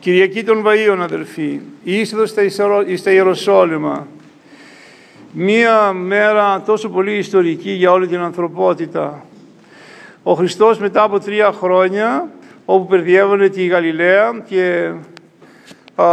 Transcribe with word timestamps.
Κυριακή 0.00 0.44
των 0.44 0.64
Βαΐων, 0.66 0.98
αδελφοί, 1.00 1.60
η 1.84 2.00
είσοδος 2.00 2.34
στα 2.96 3.10
Ιεροσόλυμα, 3.10 4.06
μία 5.32 5.92
μέρα 5.92 6.62
τόσο 6.66 6.88
πολύ 6.88 7.16
ιστορική 7.16 7.70
για 7.70 7.90
όλη 7.92 8.06
την 8.06 8.18
ανθρωπότητα. 8.18 9.24
Ο 10.22 10.32
Χριστός 10.34 10.78
μετά 10.78 11.02
από 11.02 11.20
τρία 11.20 11.52
χρόνια, 11.52 12.28
όπου 12.64 12.86
περδιεύωνε 12.86 13.48
τη 13.48 13.66
Γαλιλαία 13.66 14.42
και 14.46 14.92
α, 15.94 16.06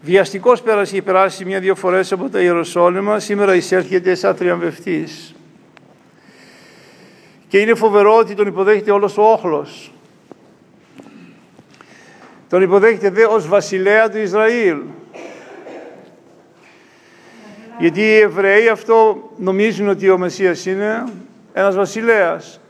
βιαστικός 0.00 0.62
πέρασε, 0.62 0.92
είχε 0.92 1.02
περάσει 1.02 1.44
μία-δύο 1.44 1.74
φορές 1.74 2.12
από 2.12 2.28
τα 2.28 2.40
Ιεροσόλυμα, 2.40 3.18
σήμερα 3.18 3.54
εισέρχεται 3.54 4.14
σαν 4.14 4.34
θριαμβευτής. 4.34 5.34
Και 7.48 7.58
είναι 7.58 7.74
φοβερό 7.74 8.16
ότι 8.16 8.34
τον 8.34 8.46
υποδέχεται 8.46 8.90
όλος 8.90 9.18
ο 9.18 9.22
όχλος. 9.22 9.91
Τον 12.52 12.62
υποδέχεται 12.62 13.10
δε 13.10 13.24
ως 13.24 13.48
βασιλέα 13.48 14.10
του 14.10 14.18
Ισραήλ. 14.18 14.76
Γιατί 17.78 18.00
οι 18.00 18.18
Εβραίοι 18.18 18.68
αυτό 18.68 19.30
νομίζουν 19.36 19.88
ότι 19.88 20.10
ο 20.10 20.18
Μεσσίας 20.18 20.66
είναι 20.66 21.04
ένας 21.52 21.76
βασιλέας. 21.76 22.60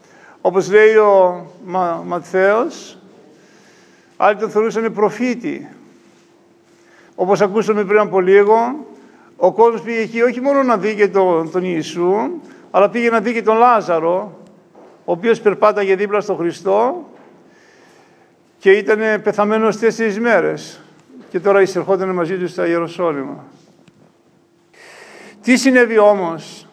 Όπως 0.40 0.70
λέει 0.70 0.94
ο 0.94 1.46
Μα, 1.64 2.02
Ματθαίος, 2.06 2.98
άλλοι 4.16 4.36
τον 4.36 4.50
θεωρούσαν 4.50 4.92
προφήτη. 4.92 5.68
Όπως 7.14 7.40
ακούσαμε 7.40 7.84
πριν 7.84 7.98
από 7.98 8.20
λίγο, 8.20 8.86
ο 9.36 9.52
κόσμος 9.52 9.80
πήγε 9.80 10.00
εκεί 10.00 10.22
όχι 10.22 10.40
μόνο 10.40 10.62
να 10.62 10.76
δει 10.76 10.94
και 10.94 11.08
τον, 11.08 11.50
τον 11.50 11.64
Ιησού, 11.64 12.14
αλλά 12.70 12.90
πήγε 12.90 13.10
να 13.10 13.20
δει 13.20 13.32
και 13.32 13.42
τον 13.42 13.56
Λάζαρο, 13.56 14.38
ο 15.04 15.12
οποίος 15.12 15.40
περπάταγε 15.40 15.96
δίπλα 15.96 16.20
στον 16.20 16.36
Χριστό 16.36 17.04
και 18.62 18.70
ήταν 18.72 19.22
πεθαμένος 19.22 19.78
τέσσερις 19.78 20.18
μέρες 20.18 20.80
και 21.30 21.40
τώρα 21.40 21.60
εισερχόταν 21.60 22.08
μαζί 22.08 22.38
τους 22.38 22.50
στα 22.50 22.66
Ιεροσόλυμα. 22.66 23.44
Τι 25.42 25.56
συνέβη 25.56 25.98
όμως; 25.98 26.66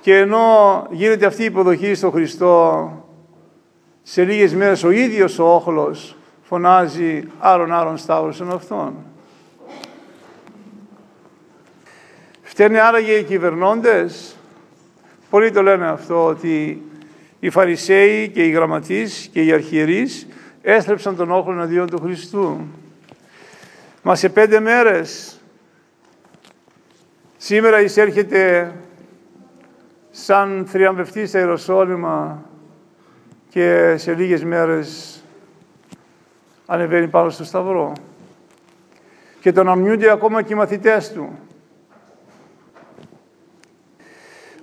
Και 0.00 0.16
ενώ 0.16 0.86
γίνεται 0.90 1.26
αυτή 1.26 1.42
η 1.42 1.44
υποδοχή 1.44 1.94
στον 1.94 2.10
Χριστό 2.10 2.90
σε 4.02 4.24
λίγες 4.24 4.54
μέρες 4.54 4.84
ο 4.84 4.90
ίδιος 4.90 5.38
ο 5.38 5.54
όχλος 5.54 6.16
φωνάζει 6.42 7.22
άλλον 7.38 7.72
άλλον 7.72 7.96
σταύρωσον 7.96 8.52
αυτόν. 8.52 8.94
Φταίνε 12.42 12.80
άραγε 12.80 13.12
οι 13.12 13.24
κυβερνώντες. 13.24 14.36
Πολλοί 15.30 15.50
το 15.50 15.62
λένε 15.62 15.86
αυτό 15.88 16.24
ότι 16.24 16.82
οι 17.40 17.50
Φαρισαίοι 17.50 18.28
και 18.28 18.44
οι 18.44 18.50
γραμματείς 18.50 19.28
και 19.32 19.42
οι 19.42 19.52
αρχιερείς 19.52 20.26
έστρεψαν 20.62 21.16
τον 21.16 21.30
όχλο 21.30 21.52
εναντίον 21.52 21.90
του 21.90 22.00
Χριστού. 22.00 22.60
Μας 24.02 24.18
σε 24.18 24.28
πέντε 24.28 24.60
μέρες 24.60 25.40
σήμερα 27.36 27.80
εισέρχεται 27.80 28.72
σαν 30.10 30.66
θριαμβευτή 30.68 31.26
στα 31.26 31.38
Ιεροσόλυμα 31.38 32.42
και 33.48 33.96
σε 33.96 34.14
λίγες 34.14 34.44
μέρες 34.44 35.20
ανεβαίνει 36.66 37.08
πάνω 37.08 37.30
στο 37.30 37.44
Σταυρό. 37.44 37.92
Και 39.40 39.52
τον 39.52 39.68
αμνιούνται 39.68 40.10
ακόμα 40.10 40.42
και 40.42 40.52
οι 40.52 40.56
μαθητές 40.56 41.12
του. 41.12 41.38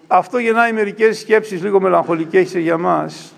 Αυτό 0.07 0.37
γεννάει 0.37 0.73
μερικές 0.73 1.19
σκέψεις 1.19 1.61
λίγο 1.63 1.81
μελαγχολικές 1.81 2.55
για 2.55 2.77
μας. 2.77 3.36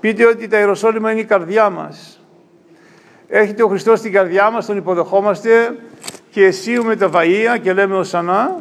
Πείτε 0.00 0.26
ότι 0.26 0.48
τα 0.48 0.58
Ιεροσόλυμα 0.58 1.10
είναι 1.10 1.20
η 1.20 1.24
καρδιά 1.24 1.70
μας. 1.70 2.20
Έχετε 3.28 3.62
ο 3.62 3.68
Χριστός 3.68 3.98
στην 3.98 4.12
καρδιά 4.12 4.50
μας, 4.50 4.66
τον 4.66 4.76
υποδεχόμαστε 4.76 5.78
και 6.30 6.44
αισίουμε 6.44 6.96
τα 6.96 7.10
βαΐα 7.12 7.58
και 7.62 7.72
λέμε 7.72 7.96
οσανά 7.96 8.58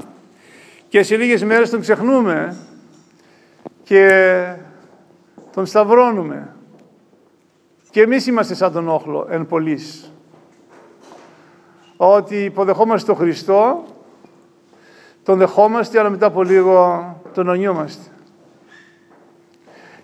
και 0.88 1.04
σε 1.04 1.16
λίγες 1.16 1.44
μέρες 1.44 1.70
τον 1.70 1.82
ξεχνούμε 1.82 2.58
και 3.84 4.54
τον 5.54 5.66
σταυρώνουμε. 5.66 6.56
Και 7.90 8.02
εμείς 8.02 8.28
είμαστε 8.28 8.54
σαν 8.54 8.72
τον 8.72 8.88
όχλο 8.88 9.28
εν 9.30 9.46
πολλής. 9.46 10.14
Ότι 11.98 12.44
υποδεχόμαστε 12.44 13.08
τον 13.08 13.22
Χριστό, 13.22 13.84
τον 15.24 15.38
δεχόμαστε, 15.38 16.00
αλλά 16.00 16.10
μετά 16.10 16.26
από 16.26 16.44
λίγο 16.44 17.16
τον 17.34 17.48
ονιόμαστε. 17.48 18.12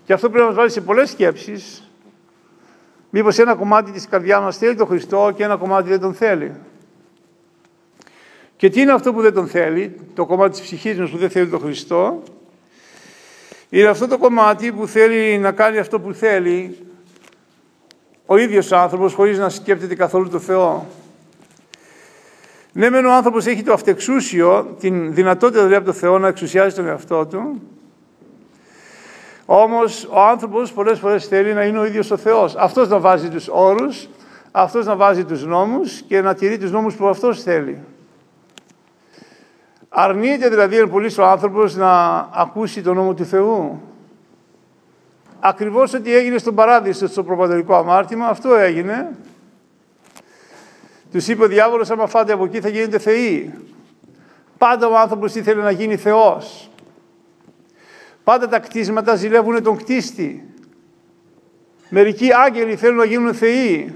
Και 0.04 0.12
αυτό 0.12 0.28
πρέπει 0.28 0.42
να 0.42 0.48
μας 0.48 0.56
βάλει 0.56 0.70
σε 0.70 0.80
πολλές 0.80 1.10
σκέψεις. 1.10 1.90
Μήπως 3.10 3.38
ένα 3.38 3.54
κομμάτι 3.54 3.90
της 3.90 4.08
καρδιάς 4.08 4.42
μας 4.42 4.56
θέλει 4.56 4.74
τον 4.74 4.86
Χριστό 4.86 5.32
και 5.36 5.44
ένα 5.44 5.56
κομμάτι 5.56 5.88
δεν 5.88 6.00
τον 6.00 6.14
θέλει. 6.14 6.52
Και 8.56 8.70
τι 8.70 8.80
είναι 8.80 8.92
αυτό 8.92 9.12
που 9.12 9.20
δεν 9.20 9.34
τον 9.34 9.48
θέλει, 9.48 9.96
το 10.14 10.26
κομμάτι 10.26 10.50
της 10.50 10.60
ψυχής 10.60 10.98
μας 10.98 11.10
που 11.10 11.16
δεν 11.16 11.30
θέλει 11.30 11.48
τον 11.48 11.60
Χριστό. 11.60 12.22
Είναι 13.68 13.88
αυτό 13.88 14.06
το 14.06 14.18
κομμάτι 14.18 14.72
που 14.72 14.86
θέλει 14.86 15.38
να 15.38 15.52
κάνει 15.52 15.78
αυτό 15.78 16.00
που 16.00 16.12
θέλει 16.12 16.78
ο 18.26 18.36
ίδιος 18.36 18.72
άνθρωπος 18.72 19.14
χωρίς 19.14 19.38
να 19.38 19.48
σκέπτεται 19.48 19.94
καθόλου 19.94 20.28
το 20.28 20.38
Θεό. 20.38 20.86
Ναι, 22.72 22.90
μεν 22.90 23.04
ο 23.04 23.12
άνθρωπος 23.12 23.46
έχει 23.46 23.62
το 23.62 23.72
αυτεξούσιο, 23.72 24.76
την 24.80 25.14
δυνατότητα 25.14 25.58
δηλαδή 25.58 25.74
από 25.74 25.84
το 25.84 25.92
Θεό 25.92 26.18
να 26.18 26.28
εξουσιάζει 26.28 26.74
τον 26.74 26.86
εαυτό 26.86 27.26
του, 27.26 27.62
όμως 29.46 30.08
ο 30.10 30.20
άνθρωπος 30.20 30.72
πολλές 30.72 30.98
φορές 30.98 31.26
θέλει 31.26 31.52
να 31.52 31.64
είναι 31.64 31.78
ο 31.78 31.84
ίδιος 31.84 32.10
ο 32.10 32.16
Θεός. 32.16 32.54
Αυτός 32.56 32.88
να 32.88 32.98
βάζει 32.98 33.28
τους 33.28 33.48
όρους, 33.48 34.08
αυτός 34.52 34.86
να 34.86 34.96
βάζει 34.96 35.24
τους 35.24 35.44
νόμους 35.44 36.00
και 36.00 36.20
να 36.20 36.34
τηρεί 36.34 36.58
τους 36.58 36.70
νόμους 36.70 36.94
που 36.94 37.06
αυτός 37.06 37.42
θέλει. 37.42 37.82
Αρνείται 39.88 40.48
δηλαδή 40.48 40.76
εν 40.76 40.90
πολύ 40.90 41.14
ο 41.18 41.24
άνθρωπος 41.24 41.76
να 41.76 42.16
ακούσει 42.34 42.82
τον 42.82 42.94
νόμο 42.96 43.14
του 43.14 43.24
Θεού. 43.24 43.80
Ακριβώς 45.40 45.94
ό,τι 45.94 46.14
έγινε 46.14 46.38
στον 46.38 46.54
παράδεισο, 46.54 47.06
στο 47.06 47.24
προπατορικό 47.24 47.74
αμάρτημα, 47.74 48.26
αυτό 48.26 48.54
έγινε. 48.54 49.10
Τους 51.10 51.28
είπε 51.28 51.44
ο 51.44 51.46
διάβολος, 51.46 51.90
άμα 51.90 52.06
φάτε 52.06 52.32
από 52.32 52.44
εκεί 52.44 52.60
θα 52.60 52.68
γίνετε 52.68 52.98
θεοί. 52.98 53.54
Πάντα 54.58 54.86
ο 54.86 54.98
άνθρωπος 54.98 55.34
ήθελε 55.34 55.62
να 55.62 55.70
γίνει 55.70 55.96
Θεός. 55.96 56.70
Πάντα 58.24 58.48
τα 58.48 58.58
κτίσματα 58.58 59.14
ζηλεύουν 59.14 59.62
τον 59.62 59.76
κτίστη. 59.76 60.54
Μερικοί 61.88 62.32
άγγελοι 62.32 62.76
θέλουν 62.76 62.96
να 62.96 63.04
γίνουν 63.04 63.34
θεοί. 63.34 63.94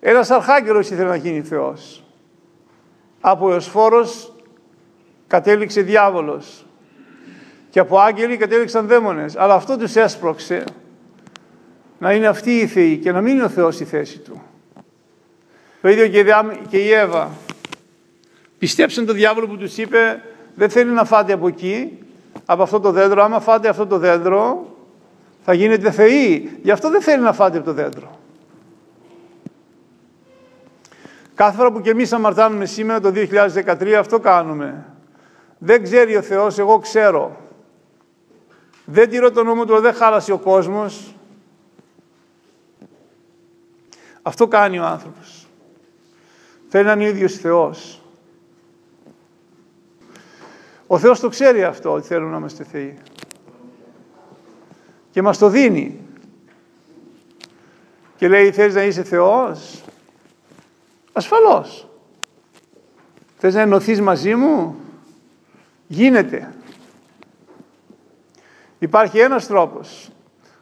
Ένας 0.00 0.30
αρχάγγελος 0.30 0.90
ήθελε 0.90 1.08
να 1.08 1.16
γίνει 1.16 1.42
Θεός. 1.42 2.04
Από 3.20 3.52
Εωσφόρος 3.52 4.34
κατέληξε 5.26 5.80
διάβολος. 5.80 6.66
Και 7.70 7.80
από 7.80 7.98
άγγελοι 7.98 8.36
κατέληξαν 8.36 8.86
δαίμονες. 8.86 9.36
Αλλά 9.36 9.54
αυτό 9.54 9.76
τους 9.76 9.96
έσπρωξε 9.96 10.64
να 11.98 12.12
είναι 12.12 12.26
αυτοί 12.26 12.58
οι 12.58 12.66
θεοί 12.66 12.96
και 12.96 13.12
να 13.12 13.20
μην 13.20 13.34
είναι 13.34 13.44
ο 13.44 13.48
Θεός 13.48 13.74
στη 13.74 13.84
θέση 13.84 14.18
του. 14.18 14.42
Το 15.80 15.88
ίδιο 15.88 16.08
και 16.68 16.78
η 16.78 16.92
Εύα. 16.92 17.30
Πιστέψαν 18.58 19.06
τον 19.06 19.14
διάβολο 19.14 19.46
που 19.46 19.56
τους 19.56 19.76
είπε 19.76 20.22
δεν 20.54 20.70
θέλει 20.70 20.90
να 20.90 21.04
φάτε 21.04 21.32
από 21.32 21.48
εκεί 21.48 21.98
από 22.44 22.62
αυτό 22.62 22.80
το 22.80 22.90
δέντρο, 22.90 23.22
άμα 23.22 23.40
φάτε 23.40 23.68
αυτό 23.68 23.86
το 23.86 23.98
δέντρο, 23.98 24.66
θα 25.44 25.52
γίνετε 25.52 25.90
θεοί. 25.90 26.58
Γι' 26.62 26.70
αυτό 26.70 26.90
δεν 26.90 27.02
θέλει 27.02 27.22
να 27.22 27.32
φάτε 27.32 27.56
από 27.56 27.66
το 27.66 27.72
δέντρο. 27.72 28.18
Κάθε 31.34 31.56
φορά 31.56 31.72
που 31.72 31.80
και 31.80 31.90
εμείς 31.90 32.12
αμαρτάνουμε 32.12 32.66
σήμερα 32.66 33.00
το 33.00 33.12
2013 33.14 33.92
αυτό 33.92 34.20
κάνουμε. 34.20 34.84
Δεν 35.58 35.82
ξέρει 35.82 36.16
ο 36.16 36.22
Θεός, 36.22 36.58
εγώ 36.58 36.78
ξέρω. 36.78 37.36
Δεν 38.84 39.10
τηρώ 39.10 39.30
τον 39.30 39.46
νόμο 39.46 39.64
του, 39.64 39.80
δεν 39.80 39.94
χάλασε 39.94 40.32
ο 40.32 40.38
κόσμος. 40.38 41.14
Αυτό 44.22 44.48
κάνει 44.48 44.78
ο 44.78 44.84
άνθρωπος. 44.84 45.46
Θέλει 46.68 46.84
να 46.84 46.92
είναι 46.92 47.04
ο 47.04 47.08
ίδιος 47.08 47.34
Θεός. 47.34 47.97
Ο 50.90 50.98
Θεός 50.98 51.20
το 51.20 51.28
ξέρει 51.28 51.64
αυτό, 51.64 51.92
ότι 51.92 52.06
θέλουμε 52.06 52.30
να 52.30 52.36
είμαστε 52.36 52.64
Θεοί. 52.64 52.98
Και 55.10 55.22
μας 55.22 55.38
το 55.38 55.48
δίνει. 55.48 56.00
Και 58.16 58.28
λέει, 58.28 58.52
θέλεις 58.52 58.74
να 58.74 58.82
είσαι 58.82 59.02
Θεός; 59.02 59.82
Ασφαλώς. 61.12 61.88
Θες 63.36 63.54
να 63.54 63.60
ενωθείς 63.60 64.00
μαζί 64.00 64.34
μου; 64.34 64.76
Γίνεται. 65.86 66.52
Υπάρχει 68.78 69.18
ένας 69.18 69.46
τρόπος. 69.46 70.10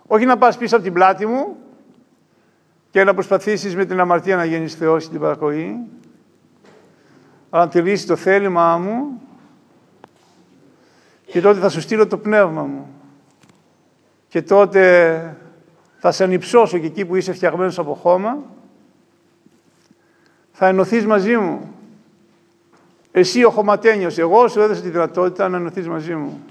Όχι 0.07 0.25
να 0.25 0.39
πας 0.39 0.57
πίσω 0.57 0.75
από 0.75 0.85
την 0.85 0.93
πλάτη 0.93 1.27
μου 1.27 1.57
και 2.91 3.05
να 3.05 3.15
προσπαθήσεις 3.15 3.77
με 3.77 3.85
την 3.85 4.01
αμαρτία 4.01 4.37
να 4.37 4.45
γίνεις 4.45 4.75
Θεός 4.75 5.05
στην 5.05 5.21
παρακοή, 5.21 5.77
αλλά 7.51 7.65
να 7.65 7.71
τηρήσεις 7.71 8.07
το 8.07 8.17
θέλημά 8.17 8.79
μου 8.79 9.21
και 11.27 11.41
τότε 11.41 11.61
θα 11.61 11.69
σου 11.69 11.81
στείλω 11.81 12.07
το 12.07 12.19
πνεύμα 12.19 12.63
μου. 12.63 12.91
Και 14.29 14.43
τότε 14.43 15.37
Θα 15.99 16.13
σε 16.13 16.25
ανυψώσω 16.25 16.79
και 16.79 16.87
εκεί 16.87 17.05
που 17.05 17.17
είσαι 17.17 17.33
φτιαγμένος 17.33 17.79
από 17.79 17.95
χώμα. 17.95 18.39
Θα 20.53 20.67
ενωθείς 20.67 21.07
μαζί 21.07 21.37
μου. 21.37 21.75
Εσύ 23.11 23.45
ο 23.45 23.51
χωματένιος, 23.51 24.19
εγώ 24.19 24.49
σου 24.49 24.61
έδωσα 24.61 24.81
τη 24.81 24.89
δυνατότητα 24.89 25.49
να 25.49 25.57
ενωθείς 25.57 25.89
μαζί 25.89 26.15
μου. 26.15 26.45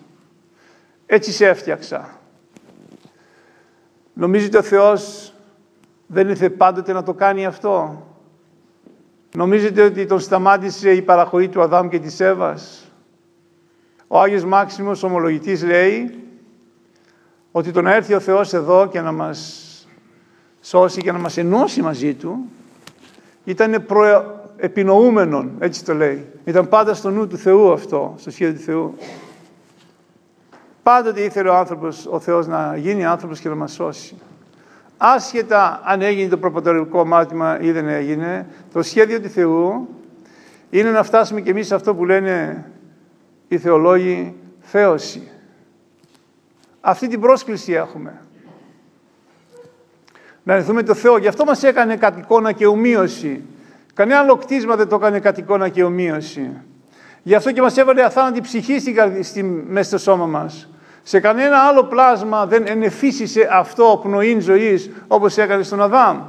Έτσι 1.06 1.32
σε 1.32 1.48
έφτιαξα. 1.48 2.20
Νομίζετε 4.14 4.58
ο 4.58 4.62
Θεός 4.62 5.34
δεν 6.08 6.30
ήρθε 6.30 6.50
πάντοτε 6.50 6.94
να 6.94 7.04
το 7.04 7.14
κάνει 7.14 7.46
αυτό; 7.46 8.04
Νομίζετε 9.36 9.84
ότι 9.84 10.06
τον 10.06 10.20
σταμάτησε 10.20 10.92
η 10.92 11.02
παραχωρή 11.02 11.50
του 11.50 11.62
Αδάμ 11.62 11.88
και 11.88 12.00
της 12.00 12.20
Εύας; 12.20 12.85
Ο 14.16 14.20
Άγιος 14.20 14.46
Μάξιμος 14.46 15.04
ομολογητής 15.04 15.64
λέει 15.64 16.24
ότι 17.52 17.72
το 17.72 17.82
να 17.82 17.94
έρθει 17.94 18.14
ο 18.14 18.20
Θεός 18.20 18.54
εδώ 18.54 18.88
και 18.88 19.02
να 19.02 19.12
μας 19.12 19.62
σώσει 20.62 21.02
και 21.02 21.12
να 21.12 21.18
μας 21.18 21.38
ενώσει 21.38 21.82
μαζί 21.82 22.14
Του 22.14 22.50
ήταν 23.44 23.86
προεπινοούμενον, 23.86 25.52
έτσι 25.60 25.86
το 25.86 25.94
λέει. 25.94 26.28
Ήταν 26.46 26.70
πάντα 26.70 26.94
στο 26.94 27.10
νου 27.10 27.28
του 27.28 27.38
Θεού 27.38 27.72
αυτό, 27.72 28.16
στο 28.18 28.32
σχέδιο 28.32 28.54
του 28.56 28.64
Θεού. 28.64 28.96
Πάντοτε 30.84 31.22
ήθελε 31.22 31.50
ο 31.50 31.56
άνθρωπος, 31.56 32.08
ο 32.10 32.20
Θεός 32.20 32.48
να 32.48 32.78
γίνει 32.78 33.06
άνθρωπος 33.06 33.40
και 33.40 33.50
να 33.50 33.56
μας 33.56 33.72
σώσει. 33.74 34.16
Άσχετα 34.98 35.82
αν 35.84 36.02
έγινε 36.02 36.30
το 36.30 36.38
προπατορικό 36.38 37.06
μάθημα 37.06 37.60
ή 37.62 37.72
δεν 37.72 37.88
έγινε, 37.88 38.48
το 38.74 38.82
σχέδιο 38.82 39.22
του 39.22 39.30
Θεού 39.30 39.88
είναι 40.70 40.92
να 40.92 41.04
φτάσουμε 41.04 41.42
κι 41.42 41.50
εμείς 41.50 41.68
σε 41.68 41.76
αυτό 41.76 41.96
που 41.96 42.06
λένε 42.06 42.66
οι 43.48 43.58
θεολόγοι 43.58 44.36
θέωση. 44.62 45.30
Αυτή 46.82 47.08
την 47.08 47.20
πρόσκληση 47.20 47.74
έχουμε. 47.74 48.22
Να 50.44 50.54
ενθούμε 50.54 50.84
το 50.84 50.94
Θεό. 50.94 51.18
Γι' 51.18 51.28
αυτό 51.28 51.46
μας 51.46 51.64
έκανε 51.64 51.96
κατ' 51.96 52.18
εικόνα 52.18 52.52
και 52.52 52.66
ομοίωση. 52.66 53.44
Κανένα 53.94 54.20
άλλο 54.20 54.36
κτίσμα 54.36 54.76
δεν 54.76 54.88
το 54.88 54.96
έκανε 54.96 55.20
κατ' 55.20 55.38
εικόνα 55.38 55.70
και 55.70 55.84
ομοίωση. 55.84 56.52
Γι' 57.24 57.36
αυτό 57.36 57.52
και 57.52 57.62
μας 57.62 57.78
έβαλε 57.78 58.04
αθάνατη 58.04 58.42
ψυχή 58.42 58.80
στη, 59.22 59.44
μέσα 59.44 59.88
στο 59.88 59.98
σώμα 59.98 60.26
μας. 60.26 60.70
Σε 61.04 61.20
κανένα 61.20 61.58
άλλο 61.58 61.84
πλάσμα 61.84 62.46
δεν 62.46 62.64
ενεφύσισε 62.68 63.50
αυτό 63.52 64.00
πνοή 64.04 64.40
ζωής 64.40 64.90
όπως 65.08 65.38
έκανε 65.38 65.64
στον 65.64 65.82
Αδάμ. 65.82 66.22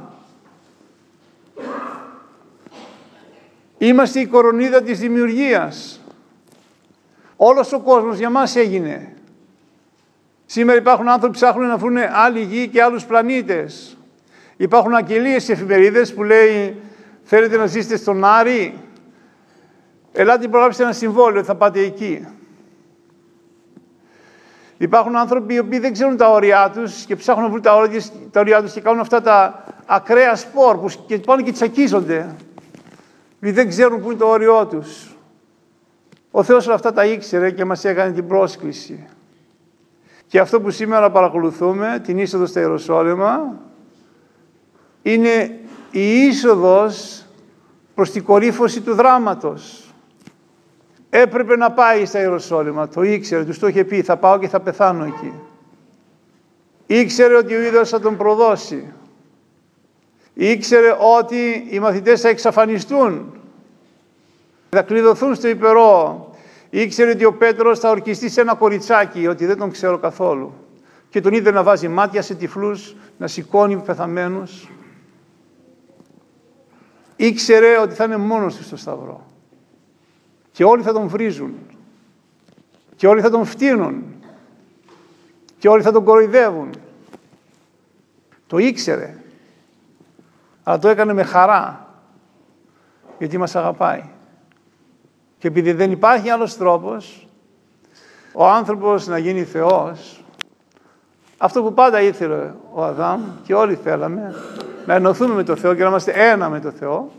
Είμαστε 3.77 4.19
η 4.19 4.25
κορονίδα 4.25 4.81
της 4.81 4.99
δημιουργίας. 4.99 6.01
Όλος 7.37 7.73
ο 7.73 7.79
κόσμος 7.79 8.17
για 8.17 8.29
μας 8.29 8.55
έγινε. 8.55 9.13
Σήμερα 10.45 10.79
υπάρχουν 10.79 11.09
άνθρωποι 11.09 11.33
που 11.33 11.39
ψάχνουν 11.39 11.67
να 11.67 11.77
βρουν 11.77 11.97
άλλη 11.97 12.41
γη 12.41 12.67
και 12.67 12.81
άλλους 12.81 13.05
πλανήτες. 13.05 13.97
Υπάρχουν 14.57 14.95
αγγελίες 14.95 15.43
σε 15.43 15.51
εφημερίδες 15.51 16.13
που 16.13 16.23
λέει 16.23 16.81
θέλετε 17.23 17.57
να 17.57 17.65
ζήσετε 17.65 17.97
στον 17.97 18.23
Άρη; 18.25 18.79
Ελάτε 20.11 20.45
υπογράψτε 20.45 20.83
ένα 20.83 20.91
συμβόλαιο, 20.91 21.43
θα 21.43 21.55
πάτε 21.55 21.79
εκεί. 21.79 22.27
Υπάρχουν 24.77 25.15
άνθρωποι 25.15 25.53
οι 25.53 25.59
οποίοι 25.59 25.79
δεν 25.79 25.93
ξέρουν 25.93 26.17
τα 26.17 26.31
όρια 26.31 26.71
τους 26.73 27.05
και 27.05 27.15
ψάχνουν 27.15 27.43
να 27.43 27.49
βρουν 27.49 27.61
τα 27.61 27.75
όρια, 27.75 28.01
τα 28.31 28.39
όρια 28.39 28.61
τους 28.61 28.73
και 28.73 28.81
κάνουν 28.81 28.99
αυτά 28.99 29.21
τα 29.21 29.63
ακραία 29.85 30.35
σπορ 30.35 30.77
που 30.77 30.87
και 31.07 31.17
πάνε 31.17 31.41
και 31.41 31.51
τσακίζονται. 31.51 32.35
Επειδή 33.35 33.51
δεν 33.51 33.69
ξέρουν 33.69 34.01
πού 34.01 34.09
είναι 34.09 34.19
το 34.19 34.27
όριό 34.27 34.65
τους. 34.67 35.16
Ο 36.37 36.43
Θεός 36.43 36.65
όλα 36.65 36.75
αυτά 36.75 36.93
τα 36.93 37.05
ήξερε 37.05 37.51
και 37.51 37.65
μας 37.65 37.85
έκανε 37.85 38.13
την 38.13 38.27
πρόσκληση. 38.27 39.05
Και 40.27 40.39
αυτό 40.39 40.61
που 40.61 40.69
σήμερα 40.69 41.11
παρακολουθούμε, 41.11 42.01
την 42.03 42.17
είσοδο 42.17 42.45
στα 42.45 42.59
Ιεροσόλυμα, 42.59 43.59
είναι 45.01 45.59
η 45.91 46.25
είσοδος 46.25 47.25
προς 47.95 48.11
την 48.11 48.23
κορύφωση 48.23 48.81
του 48.81 48.93
δράματος. 48.93 49.93
Έπρεπε 51.09 51.55
να 51.55 51.71
πάει 51.71 52.05
στα 52.05 52.19
Ιεροσόλυμα, 52.19 52.87
το 52.87 53.01
ήξερε, 53.01 53.43
τους 53.43 53.59
το 53.59 53.67
είχε 53.67 53.83
πει, 53.83 54.01
θα 54.01 54.17
πάω 54.17 54.39
και 54.39 54.47
θα 54.47 54.59
πεθάνω 54.59 55.03
εκεί. 55.03 55.33
Ήξερε 56.85 57.35
ότι 57.35 57.55
ο 57.55 57.61
ίδιος 57.61 57.89
θα 57.89 57.99
τον 57.99 58.17
προδώσει. 58.17 58.93
Ήξερε 60.33 60.97
ότι 61.17 61.67
οι 61.69 61.79
μαθητές 61.79 62.21
θα 62.21 62.29
εξαφανιστούν. 62.29 63.31
Θα 64.69 64.81
κλειδωθούν 64.81 65.35
στο 65.35 65.47
υπερό. 65.47 66.21
Ήξερε 66.69 67.11
ότι 67.11 67.25
ο 67.25 67.33
Πέτρος 67.33 67.79
θα 67.79 67.89
ορκιστεί 67.89 68.29
σε 68.29 68.41
ένα 68.41 68.55
κοριτσάκι, 68.55 69.27
ότι 69.27 69.45
δεν 69.45 69.57
τον 69.57 69.71
ξέρω 69.71 69.97
καθόλου. 69.97 70.53
Και 71.09 71.21
τον 71.21 71.33
είδε 71.33 71.51
να 71.51 71.63
βάζει 71.63 71.87
μάτια 71.87 72.21
σε 72.21 72.35
τυφλούς, 72.35 72.95
να 73.17 73.27
σηκώνει 73.27 73.77
πεθαμένους. 73.77 74.69
Ήξερε 77.15 77.79
ότι 77.79 77.93
θα 77.93 78.03
είναι 78.03 78.17
μόνος 78.17 78.55
του 78.55 78.63
στο 78.63 78.77
Σταυρό. 78.77 79.25
Και 80.51 80.63
όλοι 80.63 80.83
θα 80.83 80.93
τον 80.93 81.07
βρίζουν. 81.07 81.53
Και 82.95 83.07
όλοι 83.07 83.21
θα 83.21 83.29
τον 83.29 83.45
φτύνουν. 83.45 84.03
Και 85.57 85.67
όλοι 85.67 85.81
θα 85.81 85.91
τον 85.91 86.03
κοροϊδεύουν. 86.03 86.69
Το 88.47 88.57
ήξερε. 88.57 89.23
Αλλά 90.63 90.79
το 90.79 90.87
έκανε 90.87 91.13
με 91.13 91.23
χαρά. 91.23 91.87
Γιατί 93.17 93.37
μας 93.37 93.55
αγαπάει. 93.55 94.03
Και 95.37 95.47
επειδή 95.47 95.71
δεν 95.71 95.91
υπάρχει 95.91 96.29
άλλος 96.29 96.57
τρόπος, 96.57 97.27
ο 98.33 98.47
άνθρωπος 98.47 99.07
να 99.07 99.17
γίνει 99.17 99.43
Θεός, 99.43 100.23
αυτό 101.37 101.63
που 101.63 101.73
πάντα 101.73 102.01
ήθελε 102.01 102.53
ο 102.73 102.83
Αδάμ 102.83 103.21
και 103.43 103.53
όλοι 103.53 103.75
θέλαμε, 103.75 104.35
να 104.85 104.93
ενωθούμε 104.93 105.33
με 105.33 105.43
το 105.43 105.55
Θεό 105.55 105.73
και 105.73 105.81
να 105.81 105.87
είμαστε 105.87 106.11
ένα 106.15 106.49
με 106.49 106.59
το 106.59 106.71
Θεό, 106.71 107.11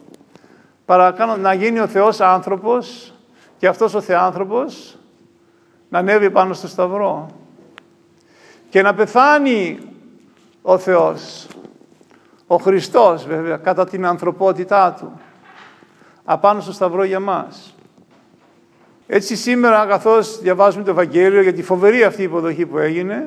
παρακάνω 0.85 1.37
να 1.37 1.53
γίνει 1.53 1.79
ο 1.79 1.87
Θεός 1.87 2.20
άνθρωπος 2.20 3.15
και 3.59 3.67
αυτός 3.67 3.94
ο 3.94 4.00
Θεάνθρωπος 4.00 4.99
να 5.88 5.99
ανέβει 5.99 6.31
πάνω 6.31 6.55
στο 6.55 6.69
Σταυρό 6.69 7.31
και 8.71 8.82
να 8.82 8.94
πεθάνει 8.94 9.79
ο 10.62 10.79
Θεός, 10.79 11.47
ο 12.47 12.56
Χριστός 12.56 13.26
βέβαια, 13.26 13.56
κατά 13.56 13.87
την 13.87 14.06
ανθρωπότητά 14.06 14.93
Του, 14.93 15.21
απάνω 16.25 16.61
στο 16.61 16.73
Σταυρό 16.73 17.05
για 17.05 17.21
μας. 17.21 17.78
Έτσι 19.11 19.37
σήμερα 19.37 19.87
καθώς 19.87 20.41
διαβάζουμε 20.41 20.85
το 20.85 20.91
Ευαγγέλιο 20.91 21.43
για 21.43 21.53
τη 21.53 21.63
φοβερή 21.63 22.05
αυτή 22.05 22.23
υποδοχή 22.23 22.67
που 22.67 22.79
έγινε, 22.79 23.27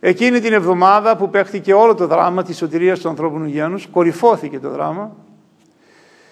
εκείνη 0.00 0.40
την 0.40 0.52
εβδομάδα 0.52 1.16
που 1.16 1.30
παίχτηκε 1.30 1.74
όλο 1.74 1.94
το 1.94 2.06
δράμα 2.06 2.42
της 2.42 2.56
σωτηρίας 2.56 2.98
του 2.98 3.08
ανθρώπινου 3.08 3.46
γένους, 3.46 3.86
κορυφώθηκε 3.86 4.58
το 4.58 4.70
δράμα, 4.70 5.16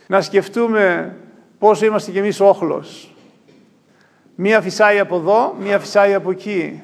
να 0.07 0.21
σκεφτούμε 0.21 1.17
πόσο 1.59 1.85
είμαστε 1.87 2.11
κι 2.11 2.19
εμείς 2.19 2.41
όχλος. 2.41 3.15
Μία 4.35 4.61
φυσάει 4.61 4.99
από 4.99 5.17
εδώ, 5.17 5.55
μία 5.61 5.79
φυσάει 5.79 6.15
από 6.15 6.31
εκεί. 6.31 6.83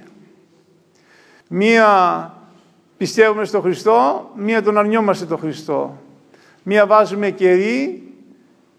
Μία 1.48 2.34
πιστεύουμε 2.96 3.44
στο 3.44 3.60
Χριστό, 3.60 4.30
μία 4.34 4.62
τον 4.62 4.78
αρνιόμαστε 4.78 5.24
τον 5.24 5.38
Χριστό. 5.38 5.96
Μία 6.62 6.86
βάζουμε 6.86 7.30
κερί, 7.30 8.02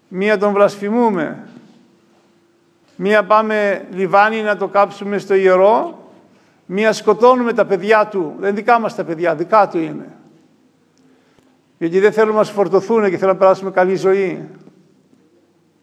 μία 0.08 0.38
τον 0.38 0.52
βλασφημούμε. 0.52 1.48
Μία 2.96 3.24
πάμε 3.24 3.86
λιβάνι 3.90 4.42
να 4.42 4.56
το 4.56 4.68
κάψουμε 4.68 5.18
στο 5.18 5.34
ιερό, 5.34 5.98
μία 6.66 6.92
σκοτώνουμε 6.92 7.52
τα 7.52 7.64
παιδιά 7.64 8.06
του. 8.06 8.34
Δεν 8.38 8.54
δικά 8.54 8.80
μας 8.80 8.94
τα 8.94 9.04
παιδιά, 9.04 9.34
δικά 9.34 9.68
του 9.68 9.78
είναι. 9.78 10.08
Γιατί 11.78 12.00
δεν 12.00 12.12
θέλουμε 12.12 12.32
να 12.32 12.38
μας 12.38 12.50
φορτωθούν 12.50 13.02
και 13.02 13.10
θέλουμε 13.10 13.32
να 13.32 13.36
περάσουμε 13.36 13.70
καλή 13.70 13.96
ζωή. 13.96 14.48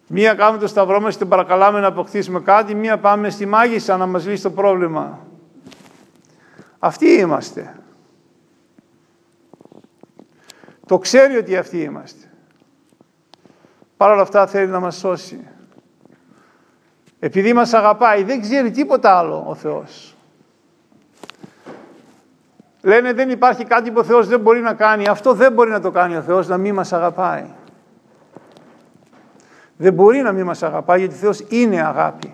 Μία 0.07 0.33
κάνουμε 0.33 0.59
το 0.59 0.67
σταυρό 0.67 1.01
μας 1.01 1.13
και 1.13 1.19
τον 1.19 1.29
παρακαλάμε 1.29 1.79
να 1.79 1.87
αποκτήσουμε 1.87 2.39
κάτι, 2.39 2.75
μία 2.75 2.97
πάμε 2.97 3.29
στη 3.29 3.45
μάγισσα 3.45 3.97
να 3.97 4.05
μας 4.05 4.25
λύσει 4.25 4.43
το 4.43 4.51
πρόβλημα. 4.51 5.19
Αυτοί 6.79 7.07
είμαστε. 7.07 7.75
Το 10.85 10.97
ξέρει 10.97 11.37
ότι 11.37 11.57
αυτοί 11.57 11.81
είμαστε. 11.81 12.31
Παρ' 13.97 14.11
όλα 14.11 14.21
αυτά 14.21 14.47
θέλει 14.47 14.67
να 14.67 14.79
μας 14.79 14.95
σώσει. 14.95 15.47
Επειδή 17.23 17.53
μας 17.53 17.73
αγαπάει, 17.73 18.23
δεν 18.23 18.41
ξέρει 18.41 18.71
τίποτα 18.71 19.17
άλλο 19.17 19.43
ο 19.47 19.55
Θεός. 19.55 20.15
Λένε 22.81 23.13
δεν 23.13 23.29
υπάρχει 23.29 23.65
κάτι 23.65 23.91
που 23.91 23.99
ο 23.99 24.03
Θεός 24.03 24.27
δεν 24.27 24.39
μπορεί 24.39 24.59
να 24.59 24.73
κάνει. 24.73 25.07
Αυτό 25.07 25.33
δεν 25.33 25.53
μπορεί 25.53 25.69
να 25.69 25.81
το 25.81 25.91
κάνει 25.91 26.15
ο 26.15 26.21
Θεός, 26.21 26.47
να 26.47 26.57
μην 26.57 26.73
μας 26.73 26.93
αγαπάει. 26.93 27.45
Δεν 29.77 29.93
μπορεί 29.93 30.21
να 30.21 30.31
μην 30.31 30.45
μας 30.45 30.63
αγαπάει 30.63 30.99
γιατί 30.99 31.15
Θεός 31.15 31.45
είναι 31.47 31.81
αγάπη. 31.81 32.33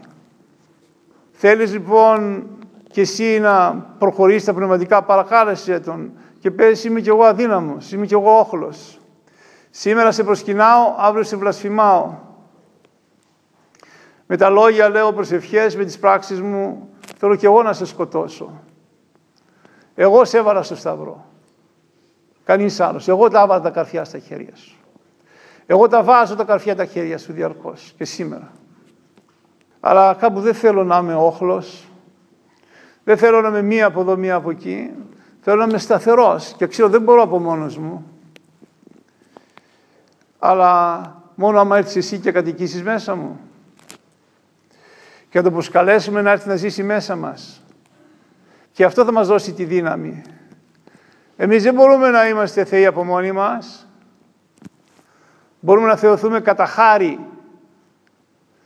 Θέλεις 1.32 1.72
λοιπόν 1.72 2.48
και 2.92 3.02
εσύ 3.02 3.40
να 3.40 3.86
προχωρήσεις 3.98 4.44
τα 4.44 4.54
πνευματικά 4.54 5.02
παρακάλεσέ 5.02 5.80
Τον 5.80 6.12
και 6.40 6.52
πες 6.52 6.84
είμαι 6.84 7.02
κι 7.02 7.10
εγώ 7.10 7.24
αδύναμος, 7.24 7.92
είμαι 7.92 8.06
κι 8.06 8.14
εγώ 8.14 8.40
όχλος. 8.40 9.00
Σήμερα 9.70 10.12
σε 10.12 10.24
προσκυνάω, 10.24 10.96
αύριο 10.98 11.24
σε 11.24 11.36
βλασφημάω. 11.36 12.26
Με 14.28 14.38
τα 14.38 14.50
λόγια 14.50 14.90
λέω 14.90 15.14
προσευχές, 15.14 15.76
με 15.76 15.86
τις 15.86 16.00
πράξεις 16.00 16.42
μου 16.42 16.90
θέλω 17.18 17.36
κι 17.36 17.46
εγώ 17.46 17.64
να 17.64 17.74
σε 17.74 17.86
σκοτώσω. 17.86 18.62
Εγώ 19.96 20.26
σε 20.26 20.38
έβαλα 20.38 20.64
στο 20.64 20.76
σταυρό. 20.76 21.26
Κανείς 22.44 22.80
άλλος. 22.80 23.08
Εγώ 23.08 23.30
τα 23.30 23.42
έβαλα 23.42 23.62
τα 23.62 23.70
καρφιά 23.70 24.04
στα 24.04 24.20
χέρια 24.20 24.56
σου. 24.56 24.76
Εγώ 25.66 25.88
τα 25.88 26.04
βάζω 26.04 26.36
τα 26.36 26.44
καρφιά 26.44 26.76
τα 26.76 26.86
χέρια 26.86 27.18
σου 27.18 27.34
διαρκώς 27.34 27.94
και 27.98 28.06
σήμερα. 28.06 28.52
Αλλά 29.80 30.14
κάπου 30.14 30.40
δεν 30.40 30.54
θέλω 30.54 30.84
να 30.84 30.98
είμαι 30.98 31.16
όχλος. 31.16 31.88
Δεν 33.04 33.18
θέλω 33.18 33.42
να 33.42 33.48
είμαι 33.48 33.62
μία 33.62 33.86
από 33.86 34.02
εδώ, 34.02 34.18
μία 34.18 34.36
από 34.36 34.50
εκεί. 34.50 34.92
Θέλω 35.42 35.58
να 35.58 35.64
είμαι 35.64 35.78
σταθερός 35.78 36.54
και 36.58 36.68
ξέρω 36.68 36.90
δεν 36.90 37.02
μπορώ 37.02 37.22
από 37.22 37.40
μόνος 37.40 37.78
μου. 37.78 38.06
Αλλά 40.40 41.02
μόνο 41.36 41.60
άμα 41.60 41.78
έρθεις 41.78 41.96
εσύ 41.96 42.20
και 42.20 42.32
κατοικήσεις 42.32 42.84
μέσα 42.84 43.16
μου. 43.16 43.40
Και 45.30 45.38
να 45.38 45.44
το 45.44 45.52
προσκαλέσουμε 45.52 46.22
να 46.22 46.32
έρθει 46.32 46.48
να 46.48 46.56
ζήσει 46.56 46.84
μέσα 46.84 47.16
μας. 47.16 47.62
Και 48.72 48.84
αυτό 48.84 49.06
θα 49.06 49.12
μας 49.12 49.28
δώσει 49.28 49.54
τη 49.54 49.66
δύναμη. 49.66 50.22
Εμείς 51.36 51.64
δεν 51.64 51.74
μπορούμε 51.74 52.10
να 52.10 52.28
είμαστε 52.28 52.66
θεοί 52.66 52.86
από 52.86 53.04
μόνοι 53.04 53.32
μας. 53.32 53.88
Μπορούμε 55.60 55.88
να 55.88 55.96
θεωθούμε 55.96 56.40
κατά 56.40 56.66
χάρη. 56.66 57.20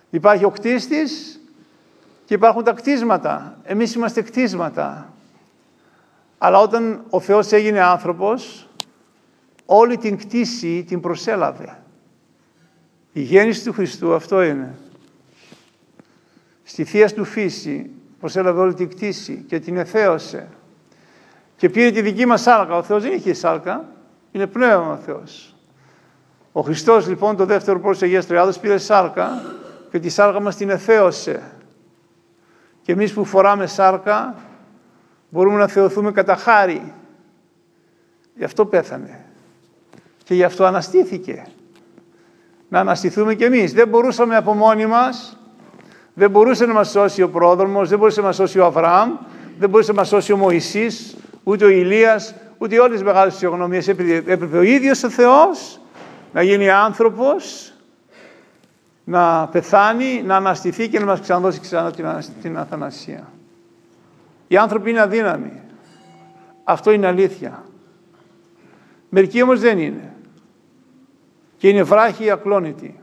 Υπάρχει 0.09 0.45
ο 0.45 0.49
κτίστης 0.49 1.39
και 2.25 2.33
υπάρχουν 2.33 2.63
τα 2.63 2.71
κτίσματα. 2.73 3.57
Εμείς 3.63 3.93
είμαστε 3.93 4.21
κτίσματα. 4.21 5.13
Αλλά 6.37 6.59
όταν 6.59 7.03
ο 7.09 7.19
Θεός 7.19 7.51
έγινε 7.51 7.79
άνθρωπος, 7.79 8.69
όλη 9.65 9.97
την 9.97 10.17
κτήση 10.17 10.83
την 10.87 10.99
προσέλαβε. 10.99 11.77
Η 13.13 13.21
γέννηση 13.21 13.65
του 13.65 13.73
Χριστού 13.73 14.13
αυτό 14.13 14.43
είναι. 14.43 14.75
Στη 16.71 16.83
Θεία 16.83 17.13
του 17.13 17.25
φύση 17.25 17.89
προσέλαβε 18.19 18.59
όλη 18.59 18.73
την 18.73 18.89
κτήση 18.89 19.45
και 19.47 19.59
την 19.59 19.77
εθέωσε. 19.77 20.47
Και 21.55 21.69
πήρε 21.69 21.91
τη 21.91 22.01
δική 22.01 22.25
μας 22.25 22.41
σάρκα. 22.41 22.75
Ο 22.75 22.83
Θεός 22.83 23.03
δεν 23.03 23.13
είχε 23.13 23.33
σάρκα, 23.33 23.85
είναι 24.31 24.47
πνεύμα 24.47 24.91
ο 24.91 24.95
Θεός. 24.95 25.55
Ο 26.51 26.61
Χριστός 26.61 27.07
λοιπόν 27.07 27.35
το 27.35 27.45
δεύτερο 27.45 27.79
πρόσωπο 27.79 27.93
της 27.93 28.03
Αγίας 28.03 28.27
Τριάδος 28.27 28.59
πήρε 28.59 28.77
σάρκα 28.77 29.41
και 29.91 29.99
τη 29.99 30.09
σάρκα 30.09 30.41
μας 30.41 30.55
την 30.55 30.69
εθέωσε. 30.69 31.41
Και 32.81 32.91
εμείς 32.91 33.13
που 33.13 33.25
φοράμε 33.25 33.67
σάρκα 33.67 34.35
μπορούμε 35.29 35.57
να 35.57 35.67
θεωθούμε 35.67 36.11
κατά 36.11 36.35
χάρη. 36.35 36.93
Γι' 38.35 38.43
αυτό 38.43 38.65
πέθανε. 38.65 39.25
Και 40.23 40.33
γι' 40.33 40.43
αυτό 40.43 40.65
αναστήθηκε. 40.65 41.47
Να 42.69 42.79
αναστηθούμε 42.79 43.35
κι 43.35 43.43
εμείς. 43.43 43.73
Δεν 43.73 43.87
μπορούσαμε 43.87 44.35
από 44.35 44.53
μόνοι 44.53 44.85
μας, 44.85 45.35
δεν 46.13 46.29
μπορούσε 46.29 46.65
να 46.65 46.73
μας 46.73 46.89
σώσει 46.89 47.21
ο 47.21 47.29
πρόδρομος, 47.29 47.89
δεν 47.89 47.97
μπορούσε 47.97 48.19
να 48.19 48.25
μας 48.25 48.35
σώσει 48.35 48.59
ο 48.59 48.65
Αβραάμ, 48.65 49.11
δεν 49.59 49.69
μπορούσε 49.69 49.91
να 49.91 49.97
μας 49.97 50.07
σώσει 50.07 50.31
ο 50.31 50.37
Μωυσής, 50.37 51.15
ούτε 51.43 51.65
ο 51.65 51.69
Ηλίας, 51.69 52.35
ούτε 52.57 52.79
όλες 52.79 52.93
τις 52.93 53.03
μεγάλες 53.03 53.33
φυσιογνωμίες. 53.33 53.87
Έπρεπε 53.87 54.57
ο 54.57 54.61
ίδιος 54.61 55.03
ο 55.03 55.09
Θεός 55.09 55.79
να 56.33 56.41
γίνει 56.41 56.69
άνθρωπος, 56.69 57.73
να 59.03 59.47
πεθάνει, 59.47 60.21
να 60.25 60.35
αναστηθεί 60.35 60.89
και 60.89 60.99
να 60.99 61.05
μας 61.05 61.19
ξαναδώσει 61.19 61.59
ξανά 61.59 61.91
την, 61.91 62.05
την 62.41 62.57
αθανασία. 62.57 63.31
Οι 64.47 64.57
άνθρωποι 64.57 64.89
είναι 64.89 65.01
αδύναμοι. 65.01 65.61
Αυτό 66.63 66.91
είναι 66.91 67.07
αλήθεια. 67.07 67.63
Μερικοί 69.09 69.41
όμως 69.41 69.59
δεν 69.59 69.79
είναι. 69.79 70.13
Και 71.57 71.69
είναι 71.69 71.83
βράχοι 71.83 72.29
ακλόνητοι. 72.29 73.00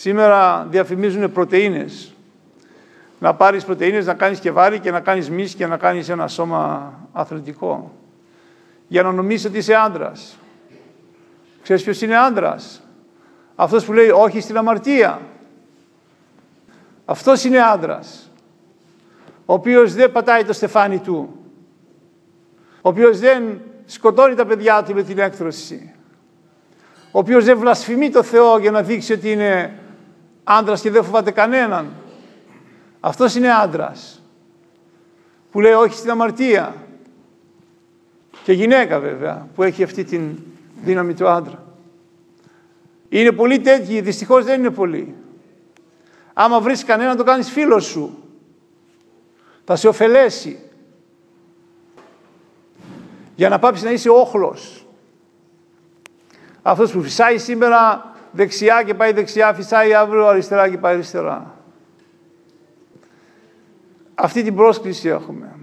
Σήμερα 0.00 0.66
διαφημίζουν 0.70 1.32
πρωτεΐνες. 1.32 2.14
Να 3.18 3.34
πάρεις 3.34 3.64
πρωτεΐνες, 3.64 4.06
να 4.06 4.14
κάνεις 4.14 4.38
και 4.38 4.50
βάρη 4.50 4.78
και 4.78 4.90
να 4.90 5.00
κάνεις 5.00 5.30
μυς 5.30 5.54
και 5.54 5.66
να 5.66 5.76
κάνεις 5.76 6.08
ένα 6.08 6.28
σώμα 6.28 6.92
αθλητικό. 7.12 7.92
Για 8.88 9.02
να 9.02 9.12
νομίσεις 9.12 9.46
ότι 9.46 9.58
είσαι 9.58 9.74
άντρας. 9.74 10.38
Ξέρεις 11.62 11.82
ποιος 11.82 12.02
είναι 12.02 12.16
άντρας; 12.16 12.82
Αυτός 13.54 13.84
που 13.84 13.92
λέει 13.92 14.08
όχι 14.08 14.40
στην 14.40 14.56
αμαρτία. 14.56 15.20
Αυτός 17.04 17.44
είναι 17.44 17.58
άντρας. 17.58 18.30
Ο 19.46 19.52
οποίος 19.52 19.94
δεν 19.94 20.12
πατάει 20.12 20.44
το 20.44 20.52
στεφάνι 20.52 20.98
του. 20.98 21.36
Ο 22.74 22.88
οποίος 22.88 23.18
δεν 23.18 23.60
σκοτώνει 23.84 24.34
τα 24.34 24.46
παιδιά 24.46 24.82
του 24.82 24.94
με 24.94 25.02
την 25.02 25.18
έκτρωση. 25.18 25.92
Ο 27.10 27.18
οποίος 27.18 27.44
δεν 27.44 27.58
βλασφημεί 27.58 28.10
το 28.10 28.22
Θεό 28.22 28.58
για 28.58 28.70
να 28.70 28.82
δείξει 28.82 29.12
ότι 29.12 29.32
είναι 29.32 29.72
άντρας 30.50 30.80
και 30.80 30.90
δεν 30.90 31.04
φοβάται 31.04 31.30
κανέναν. 31.30 31.92
Αυτός 33.00 33.34
είναι 33.34 33.52
άντρας. 33.52 34.22
Που 35.50 35.60
λέει 35.60 35.72
όχι 35.72 35.94
στην 35.94 36.10
αμαρτία. 36.10 36.74
Και 38.44 38.52
γυναίκα 38.52 38.98
βέβαια 38.98 39.48
που 39.54 39.62
έχει 39.62 39.82
αυτή 39.82 40.04
την 40.04 40.38
δύναμη 40.82 41.14
του 41.14 41.28
άντρα. 41.28 41.64
Είναι 43.08 43.32
πολλοί 43.32 43.60
τέτοιοι, 43.60 44.00
δυστυχώς 44.00 44.44
δεν 44.44 44.58
είναι 44.58 44.70
πολλοί. 44.70 45.14
Άμα 46.32 46.60
βρεις 46.60 46.84
κανέναν 46.84 47.16
το 47.16 47.24
κάνεις 47.24 47.50
φίλος 47.50 47.84
σου. 47.84 48.22
Θα 49.64 49.76
σε 49.76 49.88
ωφελέσει. 49.88 50.58
Για 53.34 53.48
να 53.48 53.58
πάψεις 53.58 53.84
να 53.84 53.90
είσαι 53.90 54.08
όχλος. 54.10 54.86
Αυτός 56.62 56.92
που 56.92 57.02
φυσάει 57.02 57.38
σήμερα 57.38 58.12
δεξιά 58.32 58.82
και 58.82 58.94
πάει 58.94 59.12
δεξιά, 59.12 59.54
φυσάει 59.54 59.94
αύριο 59.94 60.26
αριστερά 60.26 60.68
και 60.68 60.78
πάει 60.78 60.94
αριστερά. 60.94 61.54
Αυτή 64.14 64.42
την 64.42 64.54
πρόσκληση 64.54 65.08
έχουμε. 65.08 65.56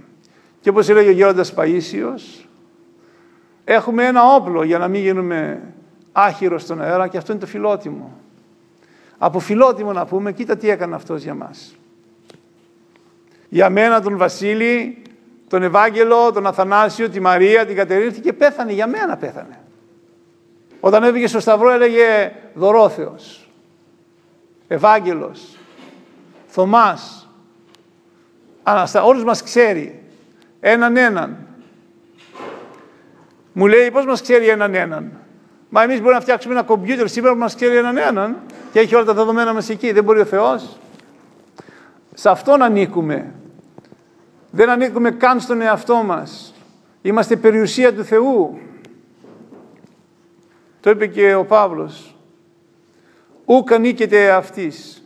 Και 0.60 0.70
όπως 0.70 0.90
έλεγε 0.90 1.10
ο 1.10 1.12
Γέροντας 1.12 1.54
Παΐσιος, 1.56 2.48
έχουμε 3.64 4.06
ένα 4.06 4.36
όπλο 4.36 4.64
για 4.64 4.78
να 4.78 4.88
μην 4.88 5.02
γίνουμε 5.02 5.62
άχυρος 6.12 6.62
στον 6.62 6.82
αέρα 6.82 7.08
και 7.08 7.18
αυτό 7.18 7.32
είναι 7.32 7.42
το 7.42 7.48
φιλότιμο. 7.48 8.20
Από 9.18 9.40
φιλότιμο 9.40 9.94
να 9.94 10.06
πούμε, 10.06 10.32
κοίτα 10.32 10.58
τι 10.58 10.70
έκανε 10.70 10.96
αυτός 10.96 11.24
για 11.24 11.34
μας. 11.34 11.76
Για 13.50 13.70
μένα 13.70 14.02
τον 14.02 14.18
Βασίλη, 14.18 15.02
τον 15.48 15.64
Ευάγγελο, 15.64 16.32
τον 16.32 16.48
Αθανάσιο, 16.48 17.10
τη 17.10 17.20
Μαρία, 17.20 17.66
την 17.66 17.76
Κατερίνα 17.76 18.12
και 18.12 18.34
πέθανε, 18.34 18.72
για 18.72 18.88
μένα 18.88 19.18
πέθανε. 19.18 19.65
Όταν 20.86 21.04
έβγαινε 21.04 21.28
στο 21.28 21.40
Σταυρό 21.40 21.72
έλεγε 21.72 22.32
Δωρόθεος, 22.54 23.50
Ευάγγελος, 24.68 25.58
Θωμάς, 26.48 27.30
Αναστα... 28.64 29.04
όλους 29.04 29.24
μας 29.24 29.44
ξέρει, 29.44 30.04
έναν 30.60 30.98
έναν. 30.98 31.38
Μου 33.54 33.68
λέει 33.68 33.92
πώς 33.92 34.06
μας 34.06 34.22
ξέρει 34.22 34.48
έναν 34.48 34.76
έναν; 34.76 35.12
Μα 35.70 35.84
εμείς 35.84 35.96
μπορούμε 35.96 36.14
να 36.14 36.22
φτιάξουμε 36.22 36.54
ένα 36.54 36.64
κομπιούτερ 36.64 37.08
σήμερα 37.08 37.34
που 37.34 37.40
μας 37.40 37.56
ξέρει 37.56 37.76
έναν 37.76 37.98
έναν 37.98 38.38
και 38.72 38.80
έχει 38.80 38.96
όλα 38.96 39.06
τα 39.06 39.14
δεδομένα 39.14 39.54
μας 39.54 39.70
εκεί. 39.70 39.92
Δεν 39.92 40.04
μπορεί 40.04 40.20
ο 40.20 40.26
Θεός. 40.26 40.78
Σε 42.14 42.30
αυτόν 42.30 42.62
ανήκουμε. 42.62 43.34
Δεν 44.52 44.70
ανήκουμε 44.70 45.12
καν 45.12 45.40
στον 45.40 45.62
εαυτό 45.62 45.96
μας. 45.96 46.54
Είμαστε 47.02 47.36
περιουσία 47.36 47.94
του 47.94 48.04
Θεού. 48.04 48.60
Το 50.86 50.92
είπε 50.92 51.08
και 51.08 51.34
ο 51.34 51.46
Παύλος. 51.46 52.16
Ούκ 53.46 53.72
ανήκετε 53.72 54.32
αυτής. 54.32 55.04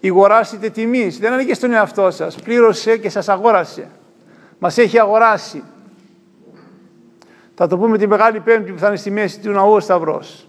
Ηγοράσετε 0.00 0.68
τιμής. 0.68 1.18
Δεν 1.18 1.32
ανήκει 1.32 1.54
στον 1.54 1.72
εαυτό 1.72 2.10
σας. 2.10 2.34
Πλήρωσε 2.42 2.96
και 2.96 3.08
σας 3.08 3.28
αγόρασε. 3.28 3.88
Μας 4.58 4.78
έχει 4.78 4.98
αγοράσει. 4.98 5.62
Θα 7.54 7.66
το 7.66 7.78
πούμε 7.78 7.98
τη 7.98 8.06
Μεγάλη 8.06 8.40
Πέμπτη 8.40 8.72
που 8.72 8.78
θα 8.78 8.86
είναι 8.86 8.96
στη 8.96 9.10
μέση 9.10 9.40
του 9.40 9.50
ναού 9.50 9.72
ο 9.72 9.80
Σταυρός. 9.80 10.48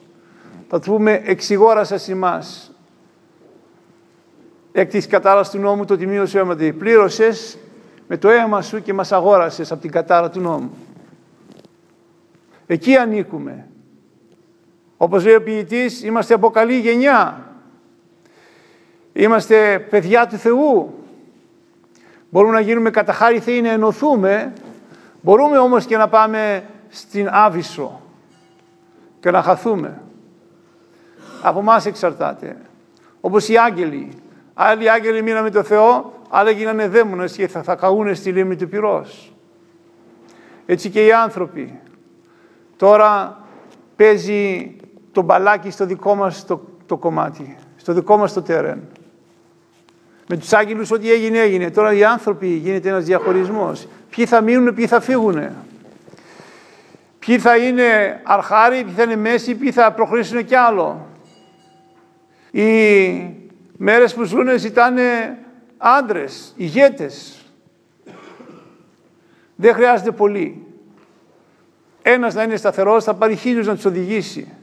Θα 0.67 0.79
το 0.79 0.91
πούμε 0.91 1.21
εξηγόρασας 1.25 2.07
ημάς. 2.07 2.71
Εκ 4.71 4.89
της 4.89 5.07
κατάρας 5.07 5.49
του 5.49 5.59
νόμου 5.59 5.85
το 5.85 5.97
τιμίο 5.97 6.25
σου 6.25 6.37
αίματι. 6.37 6.73
Πλήρωσες 6.73 7.57
με 8.07 8.17
το 8.17 8.29
αίμα 8.29 8.61
σου 8.61 8.81
και 8.81 8.93
μας 8.93 9.11
αγόρασες 9.11 9.71
από 9.71 9.81
την 9.81 9.91
κατάρα 9.91 10.29
του 10.29 10.39
νόμου. 10.39 10.77
Εκεί 12.67 12.95
ανήκουμε. 12.95 13.67
Όπως 14.97 15.25
λέει 15.25 15.35
ο 15.35 15.43
ποιητής, 15.43 16.03
είμαστε 16.03 16.33
από 16.33 16.49
καλή 16.49 16.79
γενιά. 16.79 17.45
Είμαστε 19.13 19.79
παιδιά 19.89 20.27
του 20.27 20.37
Θεού. 20.37 20.93
Μπορούμε 22.29 22.53
να 22.53 22.59
γίνουμε 22.59 22.89
κατά 22.89 23.13
χάρη 23.13 23.39
Θεοί 23.39 23.61
να 23.61 23.69
ενωθούμε. 23.71 24.53
Μπορούμε 25.21 25.57
όμως 25.57 25.85
και 25.85 25.97
να 25.97 26.07
πάμε 26.07 26.63
στην 26.89 27.27
Άβυσσο 27.31 28.01
και 29.19 29.31
να 29.31 29.41
χαθούμε. 29.41 30.01
Από 31.41 31.59
εμάς 31.59 31.85
εξαρτάται. 31.85 32.57
Όπως 33.21 33.49
οι 33.49 33.57
άγγελοι. 33.57 34.09
Άλλοι 34.53 34.89
άγγελοι 34.89 35.21
μείναν 35.21 35.43
με 35.43 35.49
το 35.49 35.63
Θεό, 35.63 36.13
άλλοι 36.29 36.51
γίνανε 36.51 36.87
δαίμονες 36.87 37.35
και 37.35 37.47
θα, 37.47 37.63
θα 37.63 37.75
καούνε 37.75 38.13
στη 38.13 38.31
λίμνη 38.31 38.55
του 38.55 38.69
πυρός. 38.69 39.33
Έτσι 40.65 40.89
και 40.89 41.05
οι 41.05 41.11
άνθρωποι. 41.11 41.79
Τώρα 42.77 43.41
παίζει 43.95 44.75
το 45.17 45.23
μπαλάκι 45.23 45.69
στο 45.69 45.85
δικό 45.85 46.15
μας 46.15 46.45
το, 46.45 46.61
το 46.85 46.97
κομμάτι, 46.97 47.57
στο 47.75 47.93
δικό 47.93 48.17
μας 48.17 48.33
το 48.33 48.41
τερέν. 48.41 48.87
Με 50.27 50.37
τους 50.37 50.53
άγγελους 50.53 50.91
ό,τι 50.91 51.11
έγινε 51.11 51.39
έγινε. 51.39 51.71
Τώρα 51.71 51.93
οι 51.93 52.03
άνθρωποι 52.03 52.47
γίνεται 52.47 52.89
ένας 52.89 53.03
διαχωρισμός. 53.03 53.87
ποιοι 54.09 54.25
θα 54.25 54.41
μείνουν, 54.41 54.73
ποιοι 54.73 54.87
θα 54.87 54.99
φύγουν. 54.99 55.49
Ποιοι 57.19 57.39
θα 57.39 57.57
είναι 57.57 58.19
αρχάροι, 58.23 58.83
ποιοι 58.83 58.93
θα 58.93 59.03
είναι 59.03 59.15
μέση, 59.15 59.55
ποιοι 59.55 59.71
θα 59.71 59.91
προχωρήσουν 59.91 60.45
κι 60.45 60.55
άλλο. 60.55 61.07
Οι 62.51 62.67
μέρες 63.77 64.13
που 64.13 64.23
ζουν 64.23 64.57
ζητάνε 64.57 65.37
άντρες, 65.77 66.53
ηγέτες. 66.55 67.45
Δεν 69.55 69.73
χρειάζεται 69.73 70.11
πολύ. 70.11 70.65
Ένας 72.01 72.33
να 72.33 72.43
είναι 72.43 72.55
σταθερός 72.55 73.03
θα 73.03 73.13
πάρει 73.13 73.35
χίλιους 73.35 73.67
να 73.67 73.75
τους 73.75 73.85
οδηγήσει. 73.85 74.56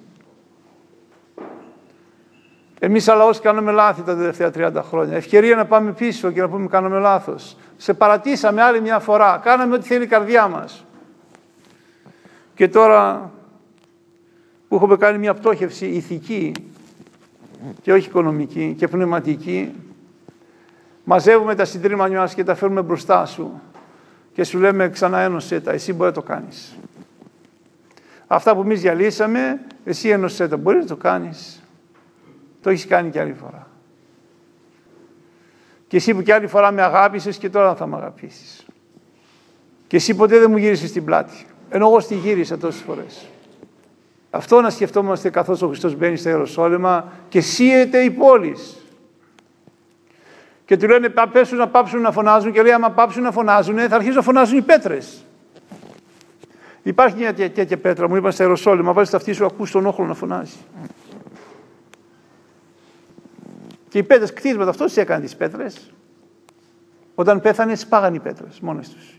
Εμείς 2.84 3.04
σαν 3.04 3.16
λαός 3.16 3.40
κάναμε 3.40 3.72
λάθη 3.72 4.02
τα 4.02 4.16
τελευταία 4.16 4.50
30 4.54 4.82
χρόνια. 4.88 5.16
Ευκαιρία 5.16 5.56
να 5.56 5.64
πάμε 5.64 5.92
πίσω 5.92 6.30
και 6.30 6.40
να 6.40 6.48
πούμε 6.48 6.66
κάναμε 6.66 6.98
λάθος. 6.98 7.56
Σε 7.76 7.94
παρατήσαμε 7.94 8.62
άλλη 8.62 8.80
μια 8.80 8.98
φορά. 8.98 9.40
Κάναμε 9.44 9.74
ό,τι 9.74 9.86
θέλει 9.86 10.04
η 10.04 10.06
καρδιά 10.06 10.48
μας. 10.48 10.84
Και 12.54 12.68
τώρα 12.68 13.30
που 14.68 14.74
έχουμε 14.74 14.96
κάνει 14.96 15.18
μια 15.18 15.34
πτώχευση 15.34 15.86
ηθική 15.86 16.52
και 17.82 17.92
όχι 17.92 18.08
οικονομική 18.08 18.74
και 18.78 18.88
πνευματική, 18.88 19.72
μαζεύουμε 21.04 21.54
τα 21.54 21.64
συντρίμμανια 21.64 22.18
μας 22.18 22.34
και 22.34 22.44
τα 22.44 22.54
φέρουμε 22.54 22.82
μπροστά 22.82 23.26
σου 23.26 23.60
και 24.32 24.44
σου 24.44 24.58
λέμε 24.58 24.88
ξανά 24.88 25.18
ένωσέ 25.18 25.60
τα, 25.60 25.72
εσύ 25.72 25.92
μπορεί 25.92 26.08
να 26.08 26.14
το 26.14 26.22
κάνεις. 26.22 26.76
Αυτά 28.26 28.54
που 28.54 28.60
εμείς 28.60 28.80
διαλύσαμε, 28.80 29.60
εσύ 29.84 30.08
ένωσέ 30.08 30.48
τα, 30.48 30.56
μπορείς 30.56 30.80
να 30.82 30.88
το 30.88 30.96
κάνεις. 30.96 31.58
Το 32.64 32.70
έχεις 32.70 32.86
κάνει 32.86 33.10
και 33.10 33.20
άλλη 33.20 33.32
φορά. 33.32 33.66
Και 35.86 35.96
εσύ 35.96 36.14
που 36.14 36.22
και 36.22 36.34
άλλη 36.34 36.46
φορά 36.46 36.72
με 36.72 36.82
αγάπησες 36.82 37.36
και 37.36 37.50
τώρα 37.50 37.74
θα 37.74 37.86
με 37.86 37.96
αγαπήσεις. 37.96 38.66
Και 39.86 39.96
εσύ 39.96 40.14
ποτέ 40.14 40.38
δεν 40.38 40.50
μου 40.50 40.56
γύρισες 40.56 40.92
την 40.92 41.04
πλάτη. 41.04 41.46
Ενώ 41.70 41.86
εγώ 41.86 42.00
στη 42.00 42.14
γύρισα 42.14 42.58
τόσες 42.58 42.80
φορές. 42.80 43.26
Αυτό 44.30 44.60
να 44.60 44.70
σκεφτόμαστε 44.70 45.30
καθώς 45.30 45.62
ο 45.62 45.66
Χριστός 45.66 45.94
μπαίνει 45.94 46.16
στα 46.16 46.28
Ιεροσόλυμα 46.28 47.12
και 47.28 47.40
σύεται 47.40 47.98
η 47.98 48.10
πόλη. 48.10 48.56
Και 50.64 50.76
του 50.76 50.88
λένε 50.88 51.12
πέσουν 51.32 51.58
να 51.58 51.68
πάψουν 51.68 52.00
να 52.00 52.12
φωνάζουν 52.12 52.52
και 52.52 52.62
λέει 52.62 52.72
άμα 52.72 52.90
πάψουν 52.90 53.22
να 53.22 53.30
φωνάζουν 53.30 53.78
θα 53.78 53.94
αρχίσουν 53.94 54.16
να 54.16 54.22
φωνάζουν 54.22 54.58
οι 54.58 54.62
πέτρες. 54.62 55.24
Υπάρχει 56.82 57.16
μια 57.16 57.34
τέτοια 57.34 57.78
πέτρα, 57.78 58.08
μου 58.08 58.16
είπαν 58.16 58.32
στα 58.32 58.42
Ιεροσόλυμα, 58.42 58.92
βάζεις 58.92 59.10
τα 59.10 59.16
αυτή 59.16 59.32
σου, 59.32 59.44
ακούς 59.44 59.70
τον 59.70 59.86
όχλο 59.86 60.04
να 60.04 60.14
φωνάζει. 60.14 60.56
Και 63.94 64.00
οι 64.00 64.02
πέτρες 64.02 64.32
κτίσματα, 64.32 64.70
αυτός 64.70 64.96
έκανε 64.96 65.24
τις 65.24 65.36
πέτρες. 65.36 65.92
Όταν 67.14 67.40
πέθανε 67.40 67.74
σπάγαν 67.74 68.14
οι 68.14 68.20
πέτρες 68.20 68.60
μόνες 68.60 68.88
τους. 68.88 69.16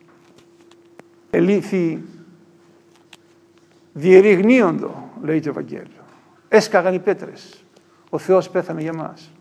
Ελήθη 1.29 2.03
διερηγνύοντο, 3.94 5.10
λέει 5.22 5.39
το 5.39 5.50
Ευαγγέλιο. 5.50 6.03
Έσκαγαν 6.48 6.94
οι 6.94 7.00
πέτρες. 7.00 7.63
Ο 8.10 8.17
Θεός 8.17 8.50
πέθανε 8.50 8.82
για 8.82 8.94
μας. 8.94 9.32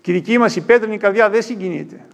Και 0.00 0.10
η 0.10 0.14
δική 0.14 0.38
μας 0.38 0.56
η 0.56 0.60
πέτρινη 0.60 0.96
καρδιά 0.96 1.30
δεν 1.30 1.42
συγκινείται. 1.42 2.06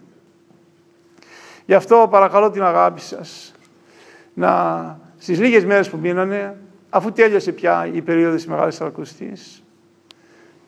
Γι' 1.67 1.75
αυτό 1.75 2.07
παρακαλώ 2.11 2.51
την 2.51 2.63
αγάπη 2.63 3.01
σας 3.01 3.55
να 4.35 5.01
στις 5.19 5.39
λίγες 5.41 5.65
μέρες 5.65 5.91
που 5.91 5.97
μείνανε, 5.97 6.57
αφού 6.91 7.13
τέλειωσε 7.13 7.53
πια 7.53 7.87
η 7.93 8.03
περίοδος 8.03 8.37
της 8.37 8.47
Μεγάλης 8.47 8.75
Σαρακοστής 8.75 9.64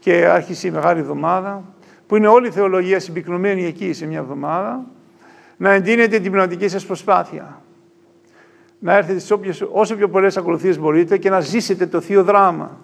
και 0.06 0.26
άρχισε 0.26 0.66
η 0.66 0.70
Μεγάλη 0.70 1.00
Εβδομάδα, 1.00 1.64
που 2.06 2.16
είναι 2.16 2.26
όλη 2.26 2.46
η 2.46 2.50
θεολογία 2.50 3.00
συμπυκνωμένη 3.00 3.64
εκεί 3.64 3.92
σε 3.92 4.06
μια 4.06 4.18
εβδομάδα, 4.18 4.84
να 5.56 5.70
εντείνετε 5.70 6.18
την 6.18 6.30
πνευματική 6.30 6.68
σας 6.68 6.86
προσπάθεια 6.86 7.62
να 8.78 8.94
έρθετε 8.94 9.18
σε 9.18 9.32
όποιες, 9.32 9.64
όσο 9.72 9.96
πιο 9.96 10.08
πολλές 10.08 10.36
ακολουθίες 10.36 10.78
μπορείτε 10.78 11.18
και 11.18 11.30
να 11.30 11.40
ζήσετε 11.40 11.86
το 11.86 12.00
Θείο 12.00 12.24
Δράμα. 12.24 12.78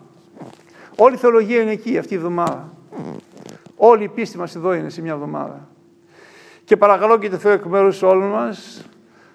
Όλη 0.96 1.14
η 1.14 1.18
θεολογία 1.18 1.60
είναι 1.60 1.70
εκεί 1.70 1.98
αυτή 1.98 2.14
η 2.14 2.16
εβδομάδα. 2.16 2.72
Όλη 3.76 4.04
η 4.04 4.08
πίστη 4.08 4.38
μας 4.38 4.54
εδώ 4.54 4.74
είναι 4.74 4.88
σε 4.88 5.02
μια 5.02 5.12
εβδομάδα. 5.12 5.68
Και 6.64 6.76
παρακαλώ 6.76 7.18
και 7.18 7.28
το 7.28 7.36
Θεό 7.36 7.52
εκ 7.52 7.64
μέρους 7.64 8.02
όλων 8.02 8.30
μας 8.30 8.86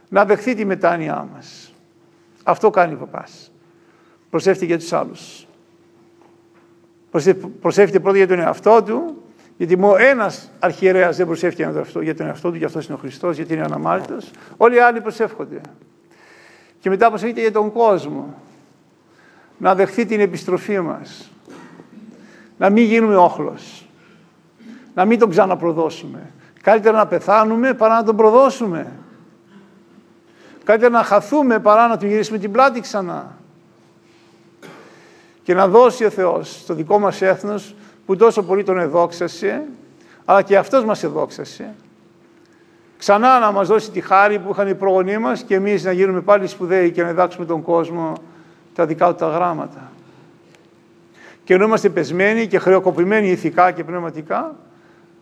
να 0.09 0.25
δεχθεί 0.25 0.55
τη 0.55 0.65
μετάνοιά 0.65 1.27
μας. 1.33 1.73
Αυτό 2.43 2.69
κάνει 2.69 2.93
ο 2.93 2.97
παπάς. 2.97 3.51
Προσεύχεται 4.29 4.65
για 4.65 4.77
τους 4.77 4.93
άλλους. 4.93 5.46
Προσεύχεται 7.61 7.99
πρώτα 7.99 8.17
για 8.17 8.27
τον 8.27 8.39
εαυτό 8.39 8.83
του, 8.83 9.21
γιατί 9.57 9.77
μόνο 9.77 9.95
ένας 9.97 10.51
αρχιερέας 10.59 11.17
δεν 11.17 11.25
προσεύχεται 11.25 11.83
για 12.01 12.15
τον 12.15 12.27
εαυτό 12.27 12.49
του, 12.49 12.55
γι' 12.55 12.65
αυτό 12.65 12.79
είναι 12.81 12.93
ο 12.93 12.97
Χριστός, 12.97 13.35
γιατί 13.35 13.53
είναι 13.53 13.63
αναμάρτητος. 13.63 14.31
Όλοι 14.57 14.75
οι 14.75 14.79
άλλοι 14.79 15.01
προσεύχονται 15.01 15.61
και 16.79 16.89
μετά 16.89 17.09
προσέχετε 17.09 17.41
για 17.41 17.51
τον 17.51 17.71
κόσμο. 17.71 18.33
Να 19.57 19.75
δεχθεί 19.75 20.05
την 20.05 20.19
επιστροφή 20.19 20.79
μας. 20.79 21.31
Να 22.57 22.69
μην 22.69 22.83
γίνουμε 22.83 23.15
όχλος. 23.15 23.87
Να 24.93 25.05
μην 25.05 25.19
τον 25.19 25.29
ξαναπροδώσουμε. 25.29 26.31
Καλύτερα 26.61 26.97
να 26.97 27.07
πεθάνουμε 27.07 27.73
παρά 27.73 27.95
να 27.95 28.03
τον 28.03 28.15
προδώσουμε. 28.15 28.91
Καλύτερα 30.63 30.91
να 30.91 31.03
χαθούμε 31.03 31.59
παρά 31.59 31.87
να 31.87 31.97
του 31.97 32.05
γυρίσουμε 32.05 32.37
την 32.37 32.51
πλάτη 32.51 32.79
ξανά. 32.79 33.37
Και 35.47 35.53
να 35.53 35.67
δώσει 35.67 36.05
ο 36.05 36.09
Θεός 36.09 36.59
στο 36.59 36.73
δικό 36.73 36.99
μας 36.99 37.21
έθνος 37.21 37.75
που 38.05 38.15
τόσο 38.15 38.43
πολύ 38.43 38.63
τον 38.63 38.79
εδόξασε, 38.79 39.63
αλλά 40.25 40.41
και 40.41 40.57
αυτός 40.57 40.85
μας 40.85 41.03
εδόξασε, 41.03 41.73
ξανά 42.97 43.39
να 43.39 43.51
μας 43.51 43.67
δώσει 43.67 43.91
τη 43.91 44.01
χάρη 44.01 44.39
που 44.39 44.49
είχαν 44.51 44.67
οι 44.67 44.75
προγονείς 44.75 45.17
μας 45.17 45.43
και 45.43 45.55
εμείς 45.55 45.83
να 45.83 45.91
γίνουμε 45.91 46.21
πάλι 46.21 46.47
σπουδαίοι 46.47 46.91
και 46.91 47.01
να 47.01 47.07
διδάξουμε 47.07 47.45
τον 47.45 47.61
κόσμο 47.61 48.13
τα 48.73 48.85
δικά 48.85 49.07
του 49.07 49.15
τα 49.15 49.27
γράμματα. 49.27 49.91
Και 51.43 51.53
ενώ 51.53 51.65
είμαστε 51.65 51.89
πεσμένοι 51.89 52.47
και 52.47 52.59
χρεοκοπημένοι 52.59 53.27
ηθικά 53.27 53.71
και 53.71 53.83
πνευματικά, 53.83 54.55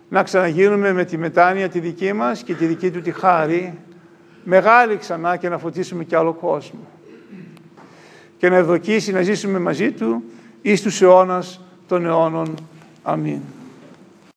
να 0.09 0.23
ξαναγίνουμε 0.23 0.93
με 0.93 1.05
τη 1.05 1.17
μετάνοια 1.17 1.69
τη 1.69 1.79
δική 1.79 2.13
μας 2.13 2.43
και 2.43 2.53
τη 2.53 2.65
δική 2.65 2.91
του 2.91 3.01
τη 3.01 3.11
χάρη, 3.11 3.79
μεγάλη 4.43 4.97
ξανά 4.97 5.37
και 5.37 5.49
να 5.49 5.57
φωτίσουμε 5.57 6.03
και 6.03 6.15
άλλο 6.15 6.33
κόσμο. 6.33 6.94
Και 8.45 8.51
να 8.51 8.57
ευδοκίσει 8.57 9.11
να 9.11 9.21
ζήσουμε 9.21 9.59
μαζί 9.59 9.91
του 9.91 10.23
εις 10.61 10.81
τους 10.81 11.01
αιώνας 11.01 11.61
των 11.87 12.05
αιώνων. 12.05 12.55
Αμήν. 13.03 13.39